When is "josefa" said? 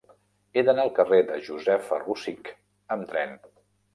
1.49-2.01